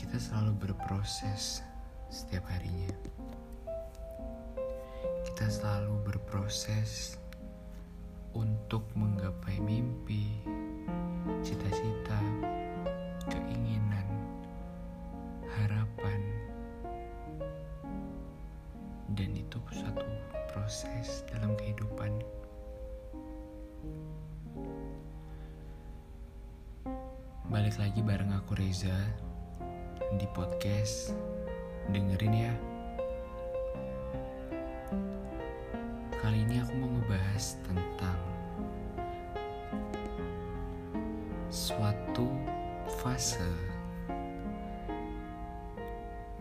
Kita 0.00 0.16
selalu 0.16 0.56
berproses 0.64 1.60
setiap 2.08 2.48
harinya. 2.48 2.88
Kita 5.28 5.44
selalu 5.44 6.00
berproses 6.08 7.20
untuk 8.32 8.88
menggapai 8.96 9.60
mimpi, 9.60 10.40
cita-cita, 11.44 12.16
keinginan, 13.28 14.08
harapan, 15.60 16.20
dan 19.12 19.36
itu 19.36 19.60
suatu 19.68 20.08
proses 20.48 21.28
dalam 21.28 21.52
kehidupan. 21.60 22.16
Balik 27.52 27.76
lagi 27.76 28.00
bareng 28.00 28.32
aku 28.32 28.56
Reza 28.56 29.28
di 30.18 30.26
podcast. 30.34 31.14
Dengerin 31.90 32.34
ya. 32.34 32.54
Kali 36.18 36.42
ini 36.46 36.58
aku 36.58 36.72
mau 36.78 36.90
ngebahas 36.90 37.58
tentang 37.66 38.20
suatu 41.50 42.30
fase 43.02 43.50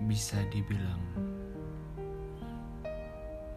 bisa 0.06 0.42
dibilang 0.54 1.02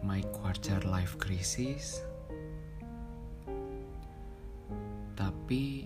my 0.05 0.21
quarter 0.33 0.81
life 0.85 1.17
crisis 1.21 2.01
tapi 5.13 5.82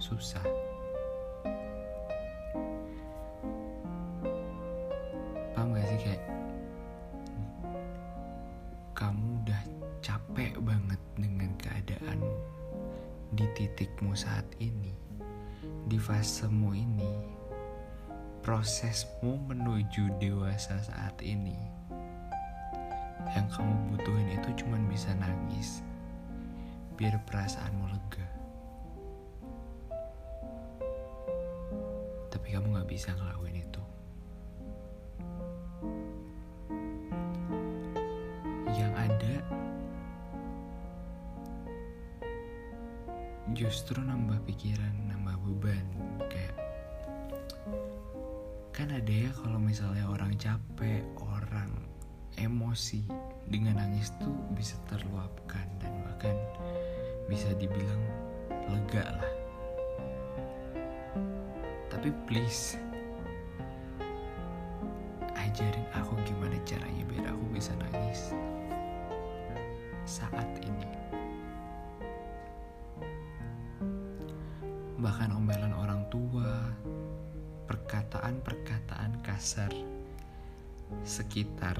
susah. 0.00 0.42
Paham 5.52 5.76
gak 5.76 5.86
sih 5.92 5.98
kayak 6.08 6.24
kamu 8.96 9.44
udah 9.44 9.62
capek 10.00 10.56
banget 10.64 11.00
dengan 11.20 11.52
keadaan 11.60 12.20
di 13.36 13.44
titikmu 13.54 14.16
saat 14.16 14.48
ini 14.56 14.92
di 15.86 16.00
fasemu 16.00 16.70
ini 16.72 17.12
prosesmu 18.40 19.36
menuju 19.52 20.16
dewasa 20.16 20.80
saat 20.80 21.20
ini. 21.20 21.56
Yang 23.36 23.60
kamu 23.60 23.74
butuhin 23.92 24.32
itu 24.32 24.64
cuma 24.64 24.80
bisa 24.88 25.12
nangis 25.20 25.84
biar 26.96 27.20
perasaanmu 27.28 27.84
lega 27.92 28.39
tapi 32.50 32.58
kamu 32.66 32.82
gak 32.82 32.90
bisa 32.90 33.14
ngelakuin 33.14 33.62
itu 33.62 33.82
yang 38.74 38.90
ada 38.98 39.38
justru 43.54 44.02
nambah 44.02 44.42
pikiran, 44.50 45.14
nambah 45.14 45.38
beban 45.46 45.86
kayak 46.26 46.58
kan 48.74 48.90
ada 48.98 49.14
ya 49.14 49.30
kalau 49.30 49.62
misalnya 49.62 50.10
orang 50.10 50.34
capek, 50.34 51.06
orang 51.22 51.70
emosi 52.34 53.06
dengan 53.46 53.78
nangis 53.78 54.10
tuh 54.18 54.34
bisa 54.58 54.74
terluapkan 54.90 55.70
dan 55.78 56.02
bahkan 56.02 56.34
bisa 57.30 57.54
dibilang 57.54 58.02
lega 58.66 59.06
lah. 59.22 59.39
Tapi 62.00 62.16
please 62.24 62.80
ajarin 65.36 65.84
aku 65.92 66.16
gimana 66.24 66.56
caranya 66.64 67.04
biar 67.04 67.28
aku 67.28 67.44
bisa 67.52 67.76
nangis 67.76 68.32
saat 70.08 70.48
ini. 70.64 70.88
Bahkan 74.96 75.28
omelan 75.28 75.76
orang 75.76 76.08
tua, 76.08 76.72
perkataan-perkataan 77.68 79.20
kasar 79.20 79.68
sekitar 81.04 81.76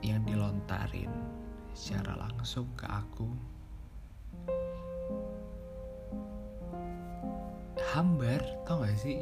yang 0.00 0.24
dilontarin 0.24 1.12
secara 1.76 2.16
langsung 2.24 2.72
ke 2.72 2.88
aku 2.88 3.28
hambar 7.92 8.40
tau 8.64 8.80
gak 8.80 8.96
sih? 8.96 9.20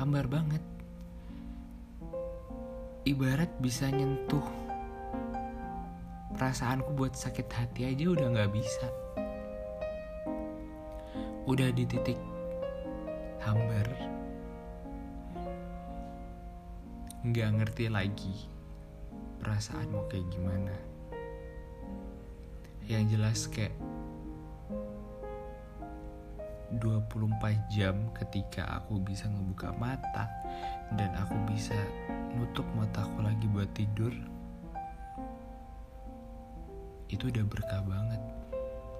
Hambar 0.00 0.24
banget. 0.24 0.64
Ibarat 3.04 3.52
bisa 3.60 3.92
nyentuh 3.92 4.44
perasaanku 6.32 6.96
buat 6.96 7.12
sakit 7.12 7.48
hati 7.52 7.92
aja 7.92 8.04
udah 8.08 8.26
nggak 8.32 8.52
bisa. 8.56 8.88
Udah 11.44 11.68
di 11.68 11.84
titik 11.84 12.16
hambar 13.44 13.88
nggak 17.28 17.50
ngerti 17.60 17.92
lagi 17.92 18.48
perasaanmu 19.44 20.00
kayak 20.08 20.24
gimana. 20.32 20.72
Yang 22.88 23.04
jelas 23.12 23.40
kayak 23.52 23.76
24 26.80 27.74
jam 27.74 28.08
ketika 28.16 28.64
aku 28.78 29.02
bisa 29.02 29.26
ngebuka 29.28 29.74
mata 29.76 30.30
dan 30.96 31.12
aku 31.18 31.34
bisa 31.50 31.76
nutup 32.38 32.64
mataku 32.78 33.20
lagi 33.20 33.46
buat 33.50 33.68
tidur 33.74 34.14
itu 37.08 37.32
udah 37.32 37.44
berkah 37.48 37.82
banget. 37.88 38.20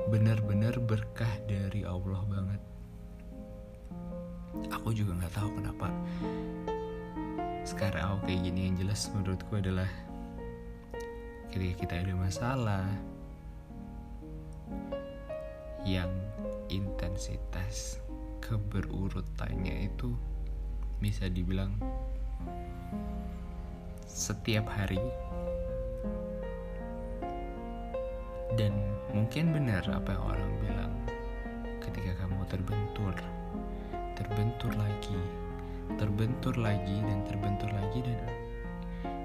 Bener-bener 0.09 0.75
berkah 0.81 1.29
dari 1.45 1.85
Allah 1.85 2.25
banget. 2.25 2.61
Aku 4.73 4.97
juga 4.97 5.13
nggak 5.21 5.35
tahu 5.37 5.49
kenapa 5.61 5.93
sekarang 7.69 8.17
aku 8.17 8.33
kayak 8.33 8.49
gini. 8.49 8.61
Yang 8.73 8.77
jelas 8.81 9.01
menurutku 9.13 9.53
adalah 9.61 9.91
ketika 11.53 11.75
kita 11.85 11.95
ada 12.01 12.15
masalah 12.17 12.85
yang 15.85 16.09
intensitas 17.19 17.99
keberurutannya 18.39 19.91
itu 19.91 20.15
bisa 21.03 21.27
dibilang 21.27 21.75
setiap 24.07 24.71
hari. 24.71 25.03
Dan 28.55 28.71
mungkin 29.11 29.51
benar 29.51 29.83
apa 29.91 30.15
yang 30.15 30.25
orang 30.31 30.53
bilang 30.63 30.95
ketika 31.83 32.23
kamu 32.23 32.39
terbentur 32.47 33.15
terbentur 34.15 34.71
lagi 34.79 35.19
terbentur 35.99 36.55
lagi 36.55 37.03
dan 37.03 37.27
terbentur 37.27 37.71
lagi 37.75 37.99
dan 38.07 38.19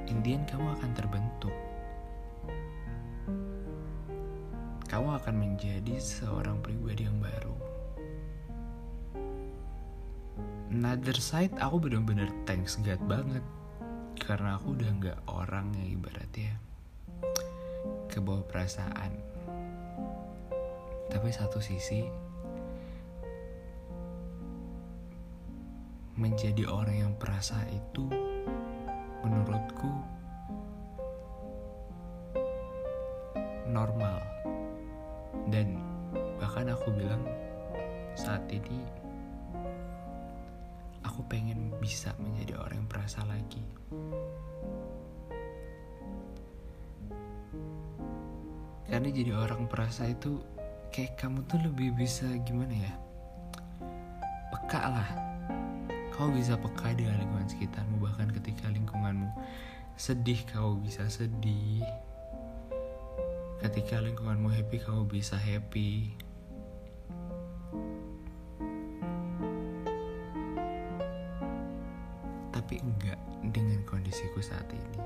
Indian 0.09 0.41
kamu 0.49 0.65
akan 0.81 0.91
terbentuk. 0.97 1.53
Kamu 4.89 5.13
akan 5.13 5.35
menjadi 5.37 6.01
seorang 6.01 6.57
pribadi 6.65 7.05
yang 7.05 7.21
baru 7.21 7.52
another 10.73 11.13
side 11.13 11.53
aku 11.61 11.77
bener-bener 11.77 12.25
thanks 12.49 12.81
God 12.81 12.97
banget. 13.05 13.45
Karena 14.17 14.57
aku 14.57 14.73
udah 14.73 14.89
nggak 14.97 15.19
orang 15.29 15.69
yang 15.77 16.01
ibaratnya. 16.01 16.57
Ke 18.09 18.17
bawah 18.17 18.41
perasaan. 18.49 19.13
Tapi 21.13 21.29
satu 21.29 21.61
sisi 21.61 22.01
menjadi 26.17 26.65
orang 26.65 26.97
yang 27.05 27.13
perasa 27.21 27.61
itu 27.69 28.09
menurutku 29.21 29.93
normal. 33.69 34.17
Dan 35.53 35.77
bahkan 36.41 36.73
aku 36.73 36.89
bilang 36.97 37.21
saat 38.17 38.41
ini 38.49 39.02
aku 41.03 41.21
pengen 41.27 41.75
bisa 41.77 42.15
menjadi 42.19 42.59
orang 42.59 42.83
yang 42.83 42.89
perasa 42.89 43.21
lagi. 43.27 43.63
Karena 48.87 49.09
jadi 49.09 49.31
orang 49.33 49.65
perasa 49.67 50.05
itu 50.05 50.39
kayak 50.93 51.17
kamu 51.17 51.43
tuh 51.49 51.59
lebih 51.65 51.97
bisa 51.97 52.29
gimana 52.45 52.73
ya? 52.73 52.93
Peka 54.53 54.83
lah. 54.85 55.09
Kau 56.13 56.29
bisa 56.29 56.53
peka 56.53 56.93
dengan 56.93 57.17
lingkungan 57.17 57.49
sekitarmu 57.49 57.97
bahkan 57.97 58.29
ketika 58.29 58.69
lingkunganmu 58.69 59.27
sedih 59.97 60.37
kau 60.53 60.77
bisa 60.77 61.09
sedih. 61.09 61.81
Ketika 63.61 63.97
lingkunganmu 64.03 64.51
happy 64.51 64.77
kau 64.83 65.07
bisa 65.09 65.41
happy. 65.41 66.13
Saat 74.43 74.67
ini. 74.75 74.99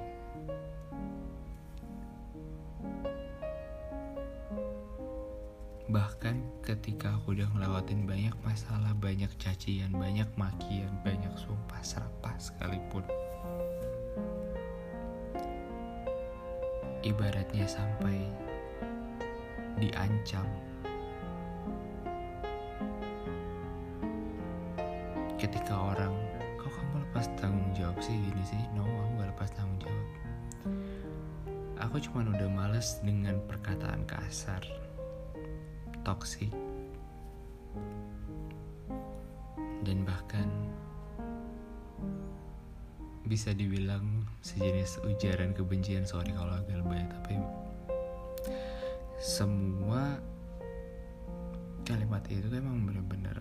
Bahkan 5.88 6.68
ketika 6.68 7.16
aku 7.16 7.32
udah 7.32 7.48
ngelewatin 7.56 8.04
banyak 8.04 8.36
masalah, 8.44 8.92
banyak 9.00 9.32
cacian, 9.40 9.94
banyak 9.96 10.28
makian, 10.36 10.92
banyak 11.00 11.32
sumpah 11.40 11.80
serapah 11.80 12.36
sekalipun. 12.36 13.08
Ibaratnya 17.08 17.64
sampai 17.72 18.20
diancam. 19.80 20.44
Ketika 25.40 25.72
orang, 25.72 26.12
kok 26.60 26.74
kamu 26.74 26.96
lepas 27.08 27.32
tanggung 27.40 27.72
jawab 27.72 27.96
sih 28.04 28.12
gini 28.12 28.44
sih? 28.44 28.60
No, 28.76 28.84
Aku 31.88 32.04
cuma 32.04 32.20
udah 32.20 32.52
males 32.52 33.00
dengan 33.00 33.40
perkataan 33.48 34.04
kasar. 34.04 34.60
Toksik 36.04 36.52
dan 39.88 40.04
bahkan 40.04 40.52
bisa 43.24 43.56
dibilang 43.56 44.28
sejenis 44.44 45.00
ujaran 45.08 45.56
kebencian. 45.56 46.04
Sorry 46.04 46.36
kalau 46.36 46.60
agak 46.60 46.76
lebay 46.84 47.08
tapi 47.08 47.40
semua 49.24 50.20
kalimat 51.88 52.24
itu 52.28 52.52
emang 52.52 52.84
bener-bener 52.84 53.40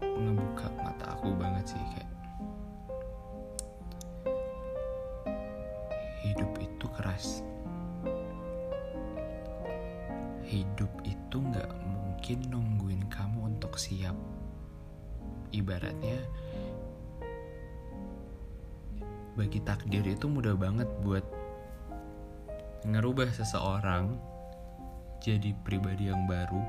ngebuka 0.00 0.72
mata 0.80 1.20
aku 1.20 1.36
banget 1.36 1.76
sih 1.76 1.84
kayak 1.92 2.19
keras 7.00 7.40
hidup 10.44 10.92
itu 11.08 11.36
nggak 11.40 11.70
mungkin 11.88 12.38
nungguin 12.52 13.08
kamu 13.08 13.56
untuk 13.56 13.80
siap. 13.80 14.12
Ibaratnya 15.56 16.20
bagi 19.38 19.64
takdir 19.64 20.04
itu 20.04 20.28
mudah 20.28 20.52
banget 20.52 20.84
buat 21.00 21.24
ngerubah 22.84 23.32
seseorang 23.32 24.20
jadi 25.24 25.56
pribadi 25.64 26.12
yang 26.12 26.28
baru 26.28 26.60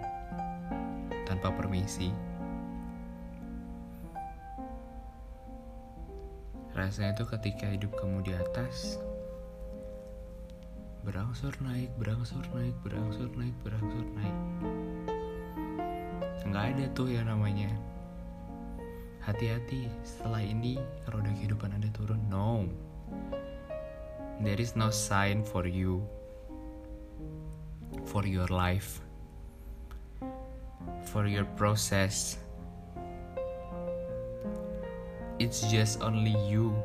tanpa 1.27 1.51
permisi. 1.51 2.13
Rasanya 6.71 7.17
itu 7.19 7.27
ketika 7.27 7.67
hidup 7.67 7.91
kamu 7.99 8.23
di 8.23 8.33
atas, 8.37 8.95
berangsur 11.01 11.53
naik, 11.65 11.89
berangsur 11.97 12.45
naik, 12.53 12.75
berangsur 12.85 13.29
naik, 13.33 13.55
berangsur 13.65 14.05
naik. 14.13 14.37
Nggak 16.45 16.65
ada 16.75 16.85
tuh 16.93 17.07
yang 17.09 17.25
namanya 17.31 17.71
hati-hati 19.23 19.87
setelah 20.03 20.43
ini 20.43 20.77
roda 21.09 21.31
kehidupan 21.33 21.73
anda 21.73 21.89
turun. 21.95 22.21
No, 22.29 22.69
there 24.45 24.59
is 24.59 24.77
no 24.77 24.93
sign 24.93 25.41
for 25.41 25.65
you, 25.65 26.05
for 28.05 28.27
your 28.27 28.49
life, 28.51 29.01
for 31.09 31.25
your 31.25 31.47
process. 31.57 32.37
It's 35.41 35.65
just 35.73 36.05
only 36.05 36.37
you 36.45 36.77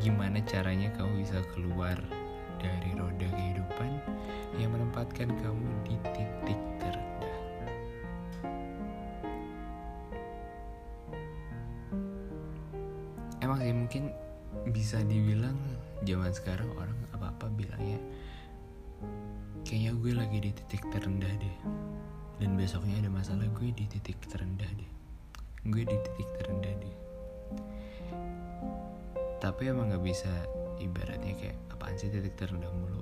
gimana 0.00 0.40
caranya 0.48 0.88
kamu 0.96 1.20
bisa 1.20 1.44
keluar 1.52 2.00
dari 2.56 2.90
roda 2.96 3.28
kehidupan 3.28 3.90
yang 4.56 4.72
menempatkan 4.72 5.28
kamu 5.28 5.68
di 5.84 5.96
titik 6.16 6.60
terendah. 6.80 7.38
Emang 13.44 13.60
sih 13.60 13.76
mungkin 13.76 14.08
bisa 14.72 15.04
dibilang 15.04 15.56
zaman 16.08 16.32
sekarang 16.32 16.72
orang 16.80 16.96
apa-apa 17.12 17.52
bilangnya 17.52 18.00
kayaknya 19.64 19.92
gue 20.00 20.12
lagi 20.16 20.38
di 20.40 20.50
titik 20.56 20.82
terendah 20.88 21.32
deh 21.36 21.56
dan 22.40 22.56
besoknya 22.56 23.04
ada 23.04 23.10
masalah 23.12 23.46
gue 23.52 23.68
di 23.72 23.84
titik 23.84 24.16
terendah 24.26 24.68
deh 24.74 24.90
gue 25.68 25.82
di 25.84 25.96
titik 25.96 26.28
terendah 26.40 26.72
deh 26.80 27.09
tapi 29.40 29.72
emang 29.72 29.88
nggak 29.88 30.04
bisa 30.04 30.28
ibaratnya 30.76 31.32
kayak 31.32 31.58
apaan 31.72 31.96
sih 31.96 32.12
titik 32.12 32.36
terendah 32.36 32.68
mulu? 32.76 33.00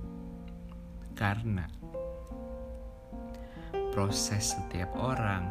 Karena 1.19 1.67
proses 3.91 4.55
setiap 4.55 4.95
orang 4.95 5.51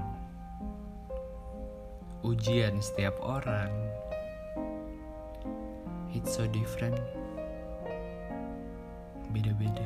ujian 2.25 2.79
setiap 2.79 3.19
orang 3.21 3.69
it's 6.15 6.33
so 6.33 6.49
different. 6.49 6.97
Beda-beda. 9.29 9.85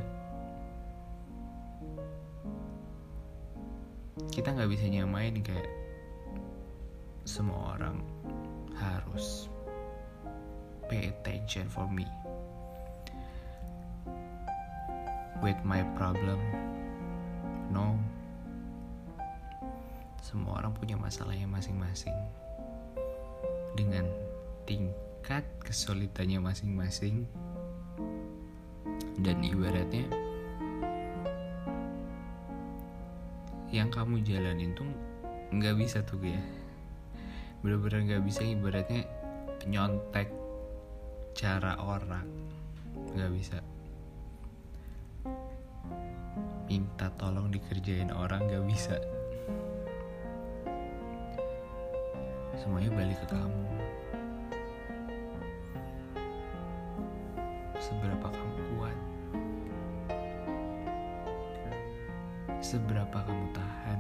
Kita 4.31 4.55
nggak 4.55 4.70
bisa 4.72 4.86
nyamain 4.88 5.36
kayak 5.43 5.67
semua 7.27 7.75
orang 7.75 8.00
harus 8.79 9.50
pay 10.91 11.07
attention 11.07 11.71
for 11.71 11.88
me. 11.88 12.03
With 15.39 15.55
my 15.63 15.88
problem. 15.95 16.36
No, 17.71 17.95
semua 20.19 20.60
orang 20.60 20.75
punya 20.75 21.00
masalahnya 21.00 21.48
masing-masing. 21.48 22.13
Dengan 23.79 24.03
tingkat 24.67 25.48
kesulitannya 25.63 26.43
masing-masing 26.43 27.24
dan 29.24 29.39
ibaratnya 29.39 30.03
yang 33.71 33.88
kamu 33.88 34.19
jalanin 34.27 34.75
tuh 34.75 34.91
nggak 35.55 35.79
bisa 35.79 36.03
tuh 36.03 36.19
ya 36.19 36.41
bener-bener 37.63 38.03
nggak 38.03 38.24
bisa 38.27 38.43
ibaratnya 38.43 39.07
nyontek 39.69 40.40
cara 41.35 41.79
orang. 41.79 42.27
Nggak 43.15 43.31
bisa. 43.35 43.57
Minta 46.67 47.11
tolong 47.19 47.51
dikerjain 47.51 48.11
orang 48.15 48.47
nggak 48.47 48.65
bisa. 48.67 48.95
Semuanya 52.55 52.91
balik 52.93 53.17
ke 53.25 53.27
kamu. 53.31 53.65
Seberapa 57.81 58.27
kamu 58.29 58.55
kuat? 58.77 58.97
Seberapa 62.61 63.17
kamu 63.25 63.45
tahan 63.51 64.00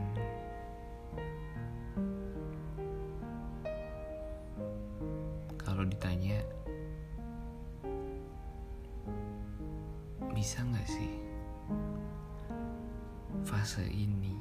bisa 10.41 10.65
nggak 10.65 10.89
sih 10.89 11.13
fase 13.45 13.85
ini 13.85 14.33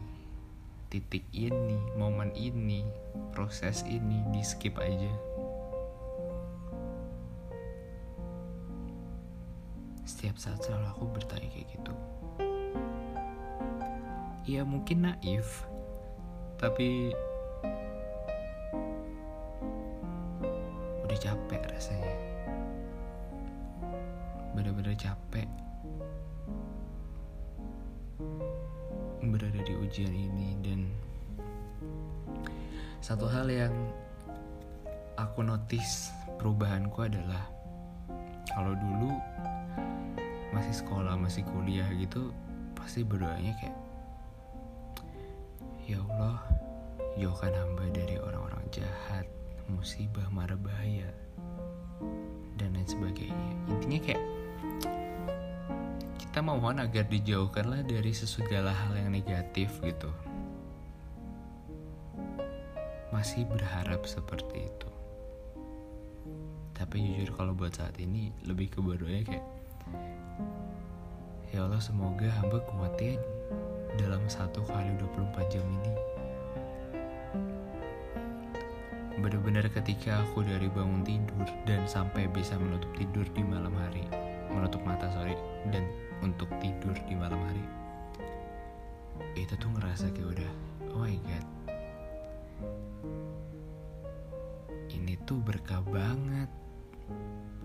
titik 0.88 1.28
ini 1.28 1.76
momen 1.92 2.32
ini 2.32 2.88
proses 3.36 3.84
ini 3.84 4.24
di 4.32 4.40
skip 4.40 4.80
aja? 4.80 5.12
Setiap 10.08 10.40
saat 10.40 10.64
selalu 10.64 10.88
aku 10.88 11.04
bertanya 11.12 11.52
kayak 11.52 11.68
gitu. 11.68 11.94
Ya 14.48 14.64
mungkin 14.64 15.04
naif 15.04 15.68
tapi 16.56 17.12
aku 35.30 35.46
notice 35.46 36.10
perubahanku 36.42 37.06
adalah 37.06 37.46
kalau 38.50 38.74
dulu 38.74 39.14
masih 40.50 40.74
sekolah 40.74 41.14
masih 41.14 41.46
kuliah 41.46 41.86
gitu 41.94 42.34
pasti 42.74 43.06
berdoanya 43.06 43.54
kayak 43.62 43.78
ya 45.86 46.02
Allah 46.02 46.42
jauhkan 47.14 47.54
hamba 47.54 47.86
dari 47.94 48.18
orang-orang 48.18 48.58
jahat 48.74 49.22
musibah 49.70 50.26
mara 50.34 50.58
bahaya 50.58 51.06
dan 52.58 52.74
lain 52.74 52.90
sebagainya. 52.90 53.54
Intinya 53.70 53.98
kayak 54.02 54.24
kita 56.18 56.42
mohon 56.42 56.82
agar 56.82 57.06
dijauhkanlah 57.06 57.86
dari 57.86 58.10
segala 58.10 58.74
hal 58.74 58.98
yang 58.98 59.14
negatif 59.14 59.78
gitu. 59.78 60.10
Masih 63.14 63.46
berharap 63.46 64.02
seperti 64.10 64.66
itu 64.66 64.89
tapi 66.80 67.04
jujur 67.04 67.36
kalau 67.36 67.52
buat 67.52 67.76
saat 67.76 67.92
ini 68.00 68.32
lebih 68.48 68.72
ke 68.72 68.80
berdoanya 68.80 69.20
kayak 69.28 69.44
ya 71.52 71.68
Allah 71.68 71.76
semoga 71.76 72.24
hamba 72.40 72.56
kuatin 72.72 73.20
dalam 74.00 74.24
satu 74.24 74.64
kali 74.64 74.88
24 74.96 75.52
jam 75.52 75.60
ini. 75.68 75.92
Benar-benar 79.20 79.68
ketika 79.68 80.24
aku 80.24 80.40
dari 80.40 80.72
bangun 80.72 81.04
tidur 81.04 81.44
dan 81.68 81.84
sampai 81.84 82.24
bisa 82.32 82.56
menutup 82.56 82.88
tidur 82.96 83.28
di 83.36 83.44
malam 83.44 83.76
hari 83.76 84.08
menutup 84.48 84.80
mata 84.80 85.06
sorry 85.12 85.36
dan 85.68 85.84
untuk 86.24 86.48
tidur 86.64 86.96
di 87.04 87.14
malam 87.14 87.38
hari 87.44 87.64
itu 89.36 89.52
tuh 89.60 89.68
ngerasa 89.76 90.08
kayak 90.16 90.40
udah 90.40 90.52
oh 90.96 91.04
my 91.04 91.18
god. 91.28 91.46
Ini 94.90 95.14
tuh 95.28 95.38
berkah 95.44 95.84
banget 95.86 96.59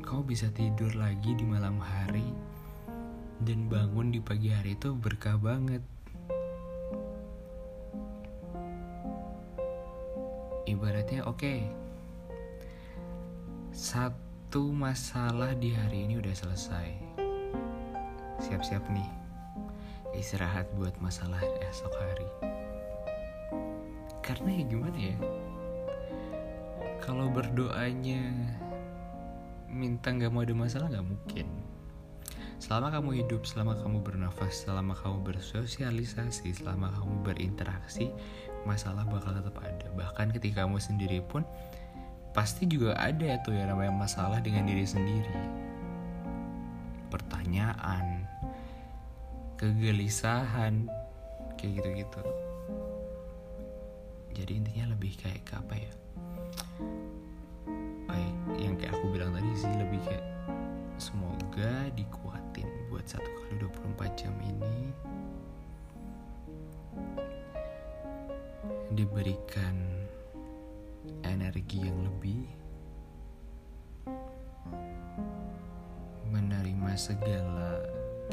kau 0.06 0.22
bisa 0.22 0.48
tidur 0.54 0.94
lagi 0.94 1.34
di 1.34 1.42
malam 1.42 1.82
hari 1.82 2.30
dan 3.42 3.66
bangun 3.66 4.14
di 4.14 4.22
pagi 4.22 4.54
hari 4.54 4.78
itu 4.78 4.94
berkah 4.94 5.36
banget. 5.36 5.82
Ibaratnya 10.66 11.26
oke 11.26 11.38
okay, 11.38 11.60
satu 13.76 14.72
masalah 14.72 15.54
di 15.58 15.76
hari 15.76 16.10
ini 16.10 16.18
udah 16.22 16.34
selesai. 16.34 16.90
Siap-siap 18.40 18.84
nih 18.94 19.10
istirahat 20.16 20.70
buat 20.80 20.96
masalah 21.04 21.44
esok 21.66 21.94
hari. 21.98 22.30
Karena 24.24 24.50
ya 24.58 24.64
gimana 24.66 24.98
ya 24.98 25.18
kalau 27.06 27.30
berdoanya 27.30 28.34
minta 29.76 30.16
nggak 30.16 30.32
mau 30.32 30.48
ada 30.48 30.56
masalah 30.56 30.88
nggak 30.88 31.04
mungkin. 31.06 31.48
Selama 32.56 32.88
kamu 32.88 33.20
hidup 33.20 33.44
selama 33.44 33.76
kamu 33.76 34.00
bernafas 34.00 34.64
selama 34.64 34.96
kamu 34.96 35.28
bersosialisasi 35.28 36.56
selama 36.56 36.88
kamu 36.96 37.28
berinteraksi 37.28 38.16
masalah 38.64 39.04
bakal 39.04 39.36
tetap 39.36 39.60
ada. 39.60 39.92
Bahkan 39.92 40.32
ketika 40.40 40.64
kamu 40.64 40.80
sendiri 40.80 41.20
pun 41.20 41.44
pasti 42.32 42.64
juga 42.64 42.96
ada 42.96 43.36
tuh 43.44 43.52
yang 43.52 43.76
namanya 43.76 43.92
masalah 43.92 44.40
dengan 44.40 44.64
diri 44.64 44.88
sendiri. 44.88 45.36
Pertanyaan 47.12 48.24
kegelisahan 49.60 50.88
kayak 51.60 51.84
gitu-gitu. 51.84 52.24
Jadi 54.36 54.52
intinya 54.64 54.96
lebih 54.96 55.16
kayak 55.20 55.44
ke 55.44 55.54
apa 55.56 55.76
ya? 55.76 55.94
Baik 58.08 58.36
yang 58.60 58.76
kayak 58.80 58.96
aku 58.96 59.06
bilang 59.12 59.35
buat 63.06 63.22
satu 63.22 63.32
kali 63.38 63.54
24 64.02 64.18
jam 64.18 64.34
ini 64.42 64.78
diberikan 68.98 69.78
energi 71.22 71.86
yang 71.86 72.02
lebih 72.02 72.50
menerima 76.34 76.92
segala 76.98 77.78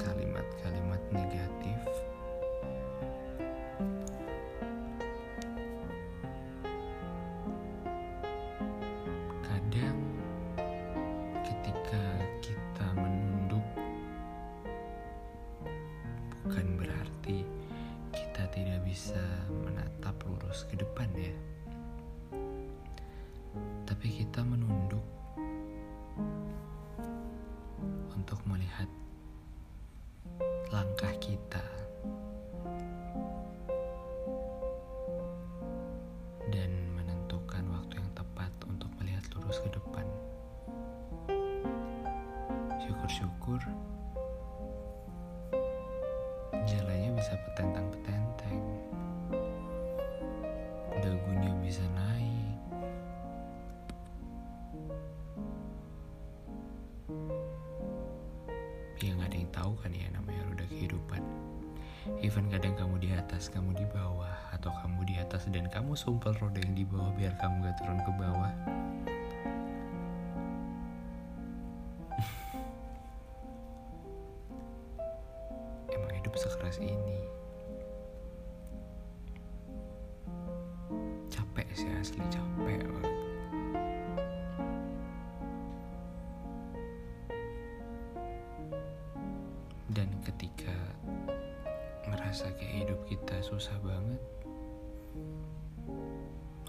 kalimat-kalimat 0.01 1.05
negatif 1.13 1.77
even 62.23 62.51
kadang 62.51 62.75
kamu 62.75 62.99
di 62.99 63.11
atas 63.15 63.49
kamu 63.51 63.75
di 63.79 63.87
bawah 63.95 64.35
atau 64.51 64.73
kamu 64.83 65.05
di 65.07 65.15
atas 65.19 65.47
dan 65.51 65.69
kamu 65.71 65.95
sumpel 65.95 66.35
roda 66.43 66.59
yang 66.59 66.75
di 66.75 66.85
bawah 66.87 67.13
biar 67.15 67.35
kamu 67.39 67.63
gak 67.63 67.77
turun 67.79 67.99
ke 68.03 68.13
bawah. 68.19 68.53
Emang 75.95 76.13
hidup 76.15 76.35
sekeras 76.35 76.79
ini. 76.83 77.21
Capek 81.31 81.67
sih 81.75 81.89
asli 82.01 82.23
capek 82.31 82.72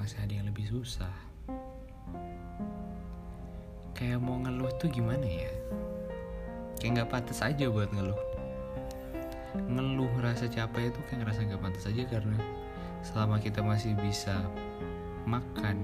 masih 0.03 0.19
ada 0.19 0.35
yang 0.35 0.51
lebih 0.51 0.67
susah. 0.67 1.15
Kayak 3.95 4.19
mau 4.19 4.35
ngeluh 4.35 4.67
tuh 4.75 4.91
gimana 4.91 5.23
ya? 5.23 5.47
Kayak 6.75 6.91
nggak 6.99 7.09
pantas 7.15 7.39
aja 7.39 7.71
buat 7.71 7.87
ngeluh. 7.95 8.19
Ngeluh 9.63 10.11
rasa 10.19 10.51
capek 10.51 10.91
itu 10.91 10.99
kayak 11.07 11.23
ngerasa 11.23 11.47
nggak 11.47 11.63
pantas 11.63 11.87
aja 11.87 12.03
karena 12.11 12.35
selama 12.99 13.39
kita 13.39 13.63
masih 13.63 13.95
bisa 13.95 14.43
makan 15.23 15.79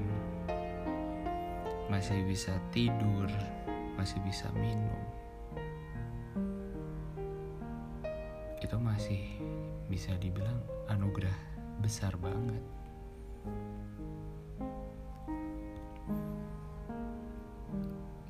masih 1.87 2.19
bisa 2.27 2.51
tidur 2.75 3.27
masih 3.95 4.19
bisa 4.23 4.51
minum 4.55 5.03
itu 8.59 8.75
masih 8.79 9.23
bisa 9.91 10.15
dibilang 10.19 10.59
anugerah 10.87 11.33
besar 11.83 12.15
banget 12.19 12.61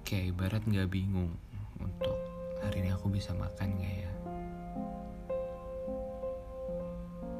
kayak 0.10 0.34
ibarat 0.34 0.66
nggak 0.66 0.90
bingung 0.90 1.38
untuk 1.78 2.18
hari 2.66 2.82
ini 2.82 2.90
aku 2.90 3.14
bisa 3.14 3.30
makan 3.38 3.78
nggak 3.78 3.96
ya? 4.02 4.14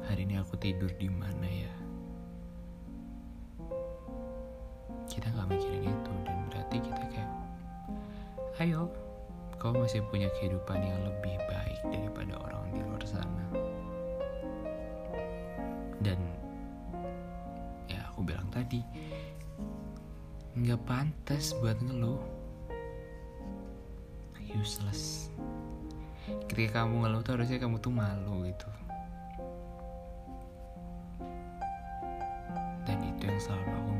Hari 0.06 0.22
ini 0.22 0.38
aku 0.38 0.54
tidur 0.54 0.86
di 0.94 1.10
mana 1.10 1.50
ya? 1.50 1.74
Kita 5.10 5.34
nggak 5.34 5.50
mikirin 5.50 5.90
itu 5.90 6.12
dan 6.22 6.38
berarti 6.46 6.78
ayo 8.62 8.86
kau 9.58 9.74
masih 9.74 10.06
punya 10.06 10.30
kehidupan 10.38 10.78
yang 10.78 11.00
lebih 11.02 11.42
baik 11.50 11.80
daripada 11.90 12.38
orang 12.38 12.70
di 12.70 12.86
luar 12.86 13.02
sana. 13.02 13.46
Dan 15.98 16.22
ya 17.90 17.98
aku 18.14 18.22
bilang 18.22 18.46
tadi 18.54 18.78
nggak 20.54 20.86
pantas 20.86 21.50
buat 21.58 21.80
ngeluh 21.82 22.39
useless. 24.60 25.32
Ketika 26.52 26.84
kamu 26.84 27.08
ngeluh 27.08 27.24
tuh 27.24 27.40
harusnya 27.40 27.56
kamu 27.56 27.80
tuh 27.80 27.92
malu 27.92 28.44
gitu. 28.44 28.68
Dan 32.84 32.98
itu 33.00 33.22
yang 33.24 33.40
selalu 33.40 33.72
aku 33.72 33.92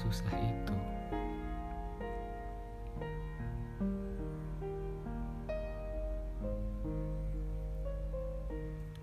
sesusah 0.00 0.32
itu. 0.40 0.76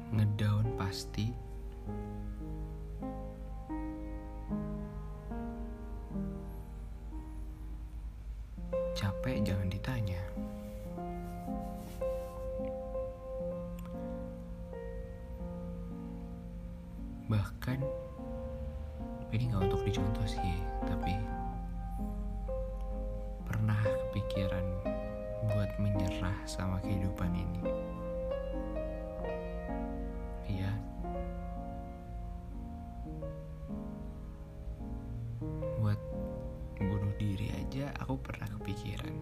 Ngedown 0.09 0.65
pasti 0.81 1.29
pernah 38.21 38.49
kepikiran? 38.59 39.15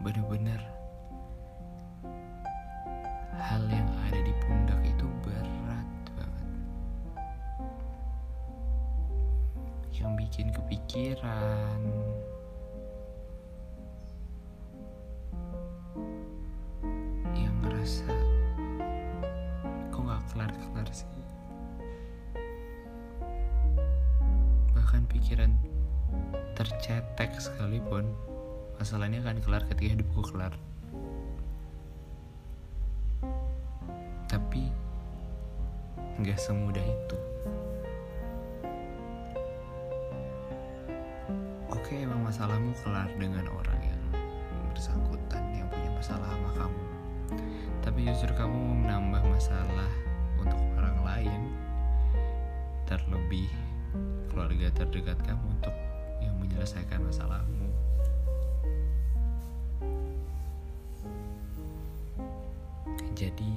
Bener-bener 0.00 0.60
hal 3.36 3.64
yang 3.68 3.88
ada 4.08 4.20
di 4.22 4.34
pundak 4.44 4.80
itu 4.84 5.06
berat 5.20 6.00
banget. 6.16 6.48
Yang 9.92 10.12
bikin 10.16 10.48
kepikiran 10.54 11.99
masalahnya 28.90 29.22
akan 29.22 29.38
kelar 29.46 29.62
ketika 29.70 29.94
hidupku 29.94 30.18
kelar. 30.34 30.50
Tapi 34.26 34.66
nggak 36.18 36.34
semudah 36.34 36.82
itu. 36.82 37.18
Oke 41.70 42.02
emang 42.02 42.18
masalahmu 42.26 42.74
kelar 42.82 43.06
dengan 43.14 43.46
orang 43.54 43.78
yang 43.78 44.02
bersangkutan 44.74 45.44
yang 45.54 45.70
punya 45.70 45.90
masalah 45.94 46.26
sama 46.26 46.50
kamu. 46.58 46.82
Tapi 47.86 47.98
justru 48.10 48.34
kamu 48.34 48.50
mau 48.58 48.74
menambah 48.74 49.22
masalah 49.22 49.90
untuk 50.34 50.58
orang 50.74 50.98
lain 51.06 51.42
terlebih 52.90 53.46
keluarga 54.34 54.66
terdekat 54.74 55.22
kamu 55.22 55.46
untuk 55.46 55.74
yang 56.18 56.34
menyelesaikan 56.42 57.06
masalahmu 57.06 57.69
jadi 63.20 63.52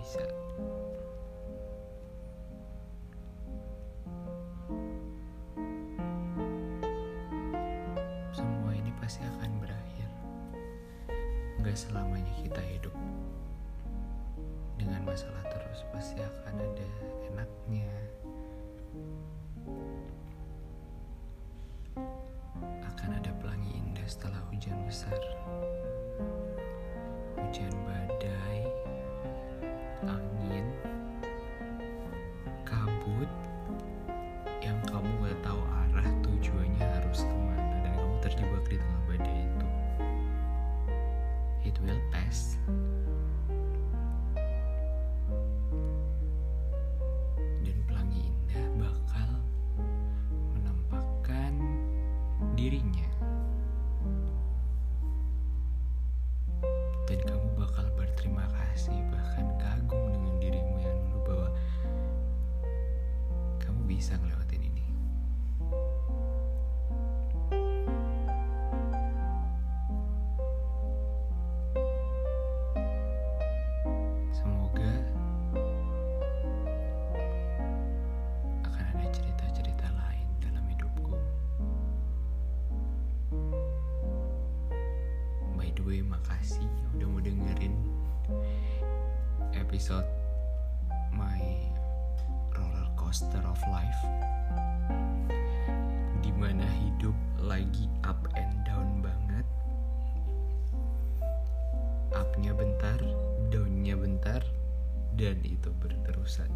bisa. 0.00 0.24
Semua 8.32 8.72
ini 8.72 8.88
pasti 8.96 9.20
akan 9.28 9.50
berakhir. 9.60 10.08
Nggak 11.60 11.76
selamanya 11.76 12.32
kita 12.40 12.64
hidup. 12.64 12.96
Dengan 14.80 15.04
masalah 15.04 15.44
terus 15.52 15.84
pasti 15.92 16.16
akan 16.24 16.54
ada 16.56 16.88
enaknya. 17.28 17.92
Akan 22.88 23.10
ada 23.12 23.30
pelangi 23.36 23.76
indah 23.76 24.08
setelah 24.08 24.40
hujan 24.48 24.80
besar 24.88 25.20
Верине. 52.70 53.09
By 85.70 85.78
the 85.78 85.86
way, 85.86 86.02
makasih 86.02 86.66
udah 86.98 87.06
mau 87.06 87.22
dengerin 87.22 87.70
episode 89.54 90.02
my 91.14 91.38
roller 92.58 92.90
coaster 92.98 93.38
of 93.46 93.54
life. 93.70 94.02
Di 96.26 96.34
mana 96.34 96.66
hidup 96.66 97.14
lagi 97.38 97.86
up 98.02 98.18
and 98.34 98.50
down 98.66 98.98
banget. 98.98 99.46
Upnya 102.18 102.50
bentar 102.50 102.98
downnya 103.54 103.94
bentar 103.94 104.42
dan 105.14 105.38
itu 105.46 105.70
berterusan. 105.78 106.50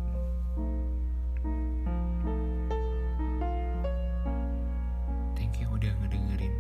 Thank 5.39 5.63
you 5.63 5.71
udah 5.71 5.95
ngedengerin 6.03 6.55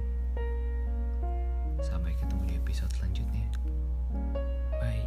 sampai 1.82 2.14
ketemu 2.14 2.42
di 2.46 2.54
episode 2.60 2.92
selanjutnya. 2.94 3.46
Bye 4.78 5.04